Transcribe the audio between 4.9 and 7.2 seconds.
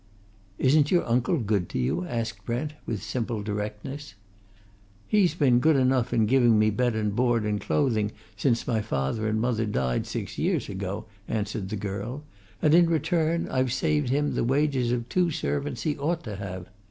"He's been good enough in giving me bed and